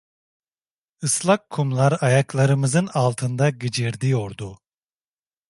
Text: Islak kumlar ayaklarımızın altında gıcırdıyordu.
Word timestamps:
Islak 1.03 1.49
kumlar 1.49 1.97
ayaklarımızın 2.01 2.89
altında 2.93 3.49
gıcırdıyordu. 3.49 4.59